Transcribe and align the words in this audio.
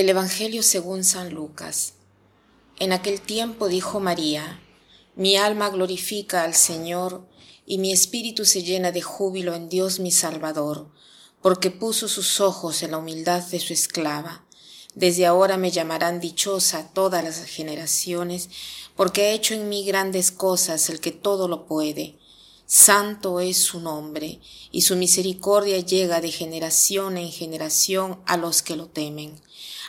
Del 0.00 0.08
Evangelio 0.08 0.62
según 0.62 1.04
San 1.04 1.34
Lucas. 1.34 1.92
En 2.78 2.94
aquel 2.94 3.20
tiempo 3.20 3.68
dijo 3.68 4.00
María, 4.00 4.58
Mi 5.14 5.36
alma 5.36 5.68
glorifica 5.68 6.42
al 6.42 6.54
Señor, 6.54 7.28
y 7.66 7.76
mi 7.76 7.92
espíritu 7.92 8.46
se 8.46 8.62
llena 8.62 8.92
de 8.92 9.02
júbilo 9.02 9.54
en 9.54 9.68
Dios 9.68 10.00
mi 10.00 10.10
Salvador, 10.10 10.88
porque 11.42 11.70
puso 11.70 12.08
sus 12.08 12.40
ojos 12.40 12.82
en 12.82 12.92
la 12.92 12.96
humildad 12.96 13.42
de 13.42 13.60
su 13.60 13.74
esclava. 13.74 14.46
Desde 14.94 15.26
ahora 15.26 15.58
me 15.58 15.70
llamarán 15.70 16.18
dichosa 16.18 16.88
todas 16.94 17.22
las 17.22 17.44
generaciones, 17.44 18.48
porque 18.96 19.26
ha 19.26 19.32
hecho 19.32 19.52
en 19.52 19.68
mí 19.68 19.84
grandes 19.84 20.30
cosas 20.30 20.88
el 20.88 21.00
que 21.00 21.10
todo 21.10 21.46
lo 21.46 21.66
puede. 21.66 22.16
Santo 22.72 23.40
es 23.40 23.58
su 23.58 23.80
nombre, 23.80 24.38
y 24.70 24.82
su 24.82 24.94
misericordia 24.94 25.80
llega 25.80 26.20
de 26.20 26.30
generación 26.30 27.16
en 27.16 27.32
generación 27.32 28.20
a 28.26 28.36
los 28.36 28.62
que 28.62 28.76
lo 28.76 28.86
temen 28.86 29.42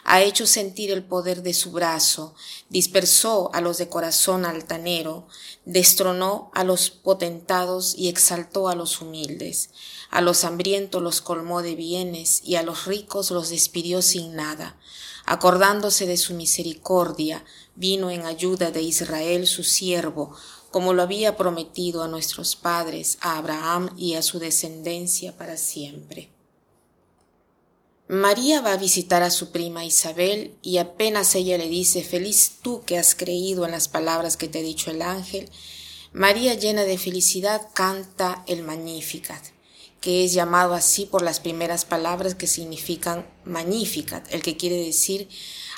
ha 0.03 0.21
hecho 0.21 0.47
sentir 0.47 0.91
el 0.91 1.03
poder 1.03 1.43
de 1.43 1.53
su 1.53 1.71
brazo, 1.71 2.33
dispersó 2.69 3.53
a 3.53 3.61
los 3.61 3.77
de 3.77 3.89
corazón 3.89 4.45
altanero, 4.45 5.27
destronó 5.65 6.51
a 6.53 6.63
los 6.63 6.89
potentados 6.89 7.93
y 7.95 8.09
exaltó 8.09 8.67
a 8.67 8.75
los 8.75 9.01
humildes. 9.01 9.69
A 10.09 10.21
los 10.21 10.43
hambrientos 10.43 11.01
los 11.01 11.21
colmó 11.21 11.61
de 11.61 11.75
bienes 11.75 12.41
y 12.43 12.55
a 12.55 12.63
los 12.63 12.85
ricos 12.85 13.31
los 13.31 13.49
despidió 13.49 14.01
sin 14.01 14.35
nada. 14.35 14.77
Acordándose 15.25 16.07
de 16.07 16.17
su 16.17 16.33
misericordia, 16.33 17.45
vino 17.75 18.09
en 18.09 18.25
ayuda 18.25 18.71
de 18.71 18.81
Israel 18.81 19.45
su 19.45 19.63
siervo, 19.63 20.35
como 20.71 20.93
lo 20.93 21.03
había 21.03 21.37
prometido 21.37 22.01
a 22.01 22.07
nuestros 22.07 22.55
padres, 22.55 23.17
a 23.21 23.37
Abraham 23.37 23.93
y 23.97 24.15
a 24.15 24.21
su 24.21 24.39
descendencia 24.39 25.37
para 25.37 25.57
siempre. 25.57 26.29
María 28.07 28.59
va 28.59 28.73
a 28.73 28.77
visitar 28.77 29.23
a 29.23 29.31
su 29.31 29.51
prima 29.51 29.85
Isabel 29.85 30.53
y 30.61 30.79
apenas 30.79 31.33
ella 31.35 31.57
le 31.57 31.69
dice, 31.69 32.03
feliz 32.03 32.57
tú 32.61 32.83
que 32.85 32.97
has 32.97 33.15
creído 33.15 33.63
en 33.63 33.71
las 33.71 33.87
palabras 33.87 34.35
que 34.35 34.49
te 34.49 34.59
ha 34.59 34.63
dicho 34.63 34.91
el 34.91 35.01
ángel, 35.01 35.49
María 36.13 36.55
llena 36.55 36.83
de 36.83 36.97
felicidad 36.97 37.69
canta 37.73 38.43
el 38.47 38.63
Magnificat, 38.63 39.41
que 40.01 40.25
es 40.25 40.33
llamado 40.33 40.73
así 40.73 41.05
por 41.05 41.21
las 41.21 41.39
primeras 41.39 41.85
palabras 41.85 42.35
que 42.35 42.47
significan 42.47 43.25
Magnificat, 43.45 44.27
el 44.33 44.41
que 44.41 44.57
quiere 44.57 44.75
decir 44.83 45.29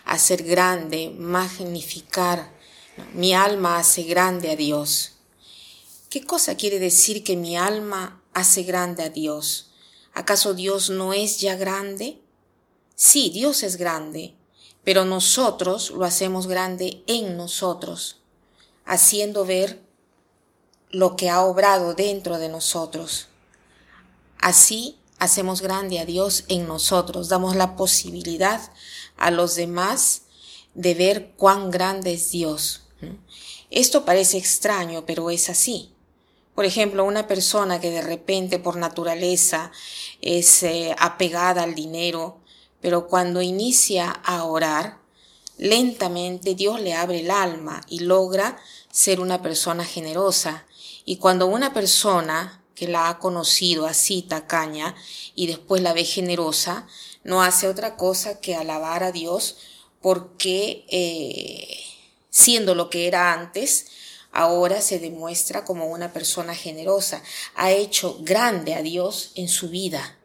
hacer 0.06 0.42
grande, 0.42 1.14
magnificar. 1.16 2.52
Mi 3.14 3.34
alma 3.34 3.80
hace 3.80 4.04
grande 4.04 4.52
a 4.52 4.56
Dios. 4.56 5.14
¿Qué 6.10 6.24
cosa 6.24 6.56
quiere 6.56 6.78
decir 6.78 7.24
que 7.24 7.36
mi 7.36 7.58
alma 7.58 8.22
hace 8.34 8.64
grande 8.64 9.04
a 9.04 9.10
Dios? 9.10 9.72
¿Acaso 10.14 10.54
Dios 10.54 10.92
no 10.92 11.12
es 11.12 11.40
ya 11.40 11.56
grande? 11.56 12.22
Sí, 12.96 13.32
Dios 13.32 13.64
es 13.64 13.78
grande, 13.78 14.36
pero 14.84 15.06
nosotros 15.06 15.90
lo 15.90 16.06
hacemos 16.06 16.46
grande 16.46 17.04
en 17.08 17.36
nosotros, 17.36 18.22
haciendo 18.86 19.44
ver 19.44 19.82
lo 20.92 21.16
que 21.16 21.32
ha 21.32 21.42
obrado 21.42 21.96
dentro 21.96 22.38
de 22.38 22.50
nosotros. 22.50 23.28
Así 24.38 25.00
hacemos 25.18 25.62
grande 25.62 25.98
a 25.98 26.06
Dios 26.06 26.44
en 26.48 26.68
nosotros, 26.68 27.30
damos 27.30 27.56
la 27.56 27.76
posibilidad 27.76 28.62
a 29.18 29.32
los 29.32 29.56
demás 29.56 30.24
de 30.76 30.94
ver 30.94 31.32
cuán 31.38 31.72
grande 31.72 32.14
es 32.14 32.30
Dios. 32.30 32.83
Esto 33.70 34.06
parece 34.06 34.38
extraño, 34.38 35.06
pero 35.06 35.30
es 35.30 35.50
así. 35.50 35.94
Por 36.56 36.66
ejemplo, 36.66 37.03
una 37.03 37.28
persona 37.28 37.81
que 37.81 37.90
de 37.90 38.02
repente 38.02 38.59
por 38.59 38.75
naturaleza 38.75 39.72
es 40.22 40.64
eh, 40.64 40.96
apegada 41.00 41.64
al 41.64 41.74
dinero, 41.74 42.40
pero 42.81 43.08
cuando 43.08 43.41
inicia 43.41 44.12
a 44.12 44.44
orar, 44.44 45.00
lentamente 45.58 46.53
Dios 46.53 46.80
le 46.80 46.94
abre 46.94 47.22
el 47.22 47.31
alma 47.31 47.81
y 47.88 48.00
logra 48.00 48.58
ser 48.91 49.20
una 49.20 49.41
persona 49.41 49.84
generosa. 49.84 50.66
Y 51.06 51.18
cuando 51.18 51.47
una 51.47 51.74
persona 51.74 52.64
que 52.75 52.88
la 52.88 53.09
ha 53.09 53.20
conocido 53.20 53.88
así 53.88 54.22
tacaña 54.22 54.96
y 55.35 55.47
después 55.47 55.81
la 55.81 55.94
ve 55.94 56.06
generosa, 56.06 56.88
no 57.24 57.41
hace 57.41 57.68
otra 57.68 57.96
cosa 57.96 58.40
que 58.40 58.56
alabar 58.56 59.03
a 59.03 59.12
Dios 59.12 59.58
porque 60.02 60.85
eh, 60.90 61.93
siendo 62.34 62.74
lo 62.74 62.90
que 62.90 63.06
era 63.06 63.32
antes, 63.32 63.86
ahora 64.32 64.82
se 64.82 64.98
demuestra 64.98 65.64
como 65.64 65.86
una 65.86 66.12
persona 66.12 66.56
generosa. 66.56 67.22
Ha 67.54 67.72
hecho 67.72 68.18
grande 68.22 68.74
a 68.74 68.82
Dios 68.82 69.32
en 69.36 69.48
su 69.48 69.70
vida. 69.70 70.18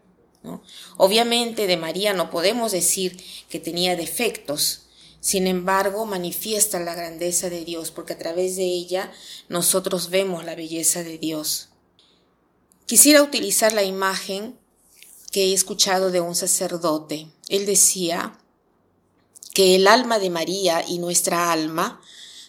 Obviamente 0.97 1.67
de 1.67 1.77
María 1.77 2.15
no 2.15 2.31
podemos 2.31 2.73
decir 2.73 3.23
que 3.51 3.61
tenía 3.61 3.95
defectos, 3.95 4.87
sin 5.21 5.47
embargo 5.47 6.07
manifiesta 6.07 6.81
la 6.81 6.95
grandeza 6.95 7.51
de 7.51 7.67
Dios, 7.67 7.91
porque 7.91 8.15
a 8.15 8.19
través 8.19 8.57
de 8.57 8.65
ella 8.65 9.13
nosotros 9.51 10.09
vemos 10.09 10.47
la 10.47 10.55
belleza 10.55 11.03
de 11.03 11.19
Dios. 11.19 11.69
Quisiera 12.87 13.23
utilizar 13.23 13.75
la 13.75 13.83
imagen 13.83 14.59
que 15.31 15.45
he 15.45 15.53
escuchado 15.53 16.11
de 16.11 16.23
un 16.23 16.35
sacerdote. 16.35 17.27
Él 17.51 17.67
decía 17.67 18.39
que 19.59 19.75
el 19.75 19.89
alma 19.89 20.21
de 20.21 20.31
María 20.31 20.85
y 20.87 21.01
nuestra 21.01 21.51
alma 21.51 22.01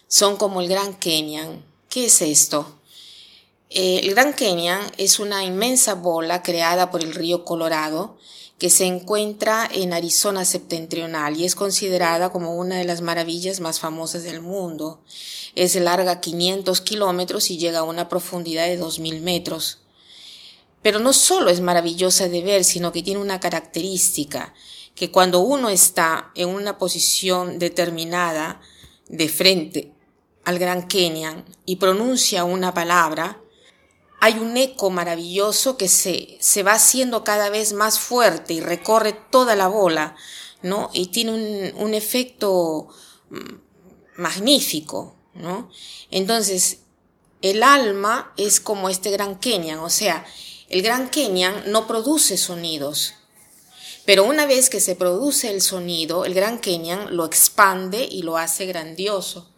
son 0.06 0.36
como 0.36 0.60
el 0.60 0.68
Gran 0.68 0.94
Kenyan. 0.94 1.64
¿Qué 1.88 2.04
es 2.04 2.22
esto? 2.22 2.78
Eh, 3.68 4.02
el 4.04 4.10
Gran 4.14 4.32
Canyon 4.32 4.78
es 4.96 5.18
una 5.18 5.42
inmensa 5.42 5.94
bola 5.94 6.44
creada 6.44 6.92
por 6.92 7.02
el 7.02 7.12
río 7.12 7.44
Colorado 7.44 8.16
que 8.60 8.70
se 8.70 8.84
encuentra 8.84 9.68
en 9.74 9.92
Arizona 9.92 10.44
septentrional 10.44 11.36
y 11.36 11.46
es 11.46 11.56
considerada 11.56 12.30
como 12.30 12.54
una 12.54 12.76
de 12.76 12.84
las 12.84 13.00
maravillas 13.00 13.58
más 13.58 13.80
famosas 13.80 14.22
del 14.22 14.40
mundo. 14.40 15.00
Es 15.56 15.74
larga 15.74 16.20
500 16.20 16.80
kilómetros 16.80 17.50
y 17.50 17.58
llega 17.58 17.80
a 17.80 17.82
una 17.82 18.08
profundidad 18.08 18.66
de 18.66 18.80
2.000 18.80 19.20
metros. 19.20 19.78
Pero 20.82 20.98
no 20.98 21.12
solo 21.12 21.50
es 21.50 21.60
maravillosa 21.60 22.28
de 22.28 22.42
ver, 22.42 22.64
sino 22.64 22.92
que 22.92 23.02
tiene 23.02 23.20
una 23.20 23.40
característica, 23.40 24.54
que 24.94 25.10
cuando 25.10 25.40
uno 25.40 25.68
está 25.68 26.30
en 26.34 26.48
una 26.48 26.78
posición 26.78 27.58
determinada 27.58 28.60
de 29.08 29.28
frente 29.28 29.92
al 30.44 30.58
Gran 30.58 30.82
Canyon 30.82 31.44
y 31.66 31.76
pronuncia 31.76 32.44
una 32.44 32.72
palabra, 32.72 33.40
hay 34.20 34.38
un 34.38 34.56
eco 34.56 34.90
maravilloso 34.90 35.76
que 35.76 35.88
se, 35.88 36.36
se 36.40 36.62
va 36.62 36.72
haciendo 36.72 37.24
cada 37.24 37.48
vez 37.48 37.72
más 37.72 37.98
fuerte 37.98 38.52
y 38.52 38.60
recorre 38.60 39.12
toda 39.12 39.56
la 39.56 39.66
bola, 39.66 40.14
¿no? 40.62 40.90
Y 40.92 41.06
tiene 41.06 41.32
un, 41.32 41.82
un 41.82 41.94
efecto 41.94 42.88
mm, 43.30 44.20
magnífico, 44.20 45.16
¿no? 45.34 45.70
Entonces, 46.10 46.80
el 47.40 47.62
alma 47.62 48.34
es 48.36 48.60
como 48.60 48.90
este 48.90 49.10
gran 49.10 49.38
Kenyan, 49.38 49.78
o 49.78 49.88
sea, 49.88 50.26
el 50.70 50.82
gran 50.82 51.10
Kenyan 51.10 51.64
no 51.72 51.88
produce 51.88 52.38
sonidos, 52.38 53.14
pero 54.06 54.24
una 54.24 54.46
vez 54.46 54.70
que 54.70 54.80
se 54.80 54.94
produce 54.94 55.50
el 55.50 55.62
sonido, 55.62 56.24
el 56.24 56.32
gran 56.32 56.60
Kenyan 56.60 57.16
lo 57.16 57.26
expande 57.26 58.08
y 58.08 58.22
lo 58.22 58.38
hace 58.38 58.66
grandioso. 58.66 59.50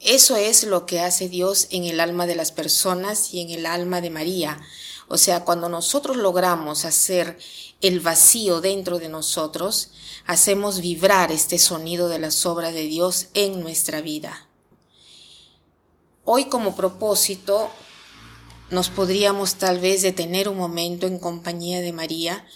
Eso 0.00 0.34
es 0.34 0.64
lo 0.64 0.84
que 0.84 1.00
hace 1.00 1.28
Dios 1.28 1.68
en 1.70 1.84
el 1.84 2.00
alma 2.00 2.26
de 2.26 2.34
las 2.34 2.50
personas 2.50 3.32
y 3.32 3.40
en 3.40 3.50
el 3.50 3.66
alma 3.66 4.00
de 4.00 4.10
María. 4.10 4.60
O 5.06 5.16
sea, 5.16 5.44
cuando 5.44 5.68
nosotros 5.68 6.16
logramos 6.16 6.84
hacer 6.84 7.38
el 7.80 8.00
vacío 8.00 8.60
dentro 8.60 8.98
de 8.98 9.08
nosotros, 9.08 9.92
hacemos 10.26 10.80
vibrar 10.80 11.30
este 11.30 11.58
sonido 11.58 12.08
de 12.08 12.18
la 12.18 12.32
sobra 12.32 12.72
de 12.72 12.82
Dios 12.82 13.28
en 13.32 13.60
nuestra 13.60 14.00
vida. 14.00 14.48
Hoy 16.24 16.46
como 16.46 16.74
propósito 16.74 17.70
nos 18.70 18.88
podríamos 18.90 19.56
tal 19.56 19.78
vez 19.78 20.02
detener 20.02 20.48
un 20.48 20.56
momento 20.56 21.06
en 21.06 21.18
compañía 21.18 21.80
de 21.80 21.92
María 21.92 22.46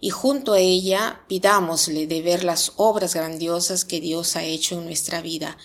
y 0.00 0.10
junto 0.10 0.52
a 0.52 0.58
ella 0.58 1.22
pidámosle 1.28 2.06
de 2.06 2.22
ver 2.22 2.44
las 2.44 2.72
obras 2.76 3.14
grandiosas 3.14 3.84
que 3.84 4.00
Dios 4.00 4.36
ha 4.36 4.44
hecho 4.44 4.78
en 4.78 4.84
nuestra 4.84 5.20
vida 5.20 5.56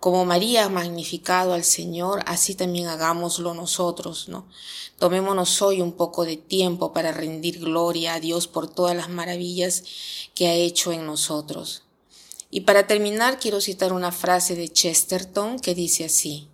como 0.00 0.24
María 0.24 0.64
ha 0.64 0.68
magnificado 0.70 1.52
al 1.52 1.62
Señor, 1.62 2.22
así 2.24 2.54
también 2.54 2.86
hagámoslo 2.86 3.52
nosotros, 3.52 4.30
¿no? 4.30 4.48
Tomémonos 4.98 5.60
hoy 5.60 5.82
un 5.82 5.92
poco 5.92 6.24
de 6.24 6.38
tiempo 6.38 6.94
para 6.94 7.12
rendir 7.12 7.60
gloria 7.60 8.14
a 8.14 8.20
Dios 8.20 8.48
por 8.48 8.66
todas 8.66 8.96
las 8.96 9.10
maravillas 9.10 9.84
que 10.34 10.48
ha 10.48 10.54
hecho 10.54 10.92
en 10.92 11.04
nosotros. 11.04 11.82
Y 12.50 12.62
para 12.62 12.86
terminar 12.86 13.38
quiero 13.38 13.60
citar 13.60 13.92
una 13.92 14.10
frase 14.10 14.56
de 14.56 14.70
Chesterton 14.70 15.58
que 15.60 15.74
dice 15.74 16.06
así, 16.06 16.48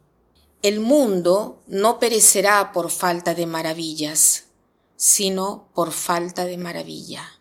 El 0.63 0.81
mundo 0.81 1.63
no 1.67 1.99
perecerá 1.99 2.73
por 2.73 2.91
falta 2.91 3.35
de 3.35 3.47
maravillas, 3.47 4.47
sino 4.97 5.69
por 5.75 5.93
falta 5.93 6.45
de 6.45 6.57
maravilla. 6.57 7.41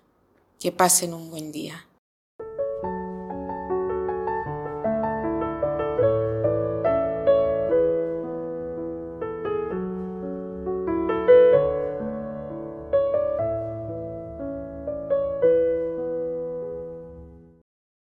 Que 0.60 0.72
pasen 0.72 1.14
un 1.14 1.32
buen 1.32 1.52
día. 1.52 1.88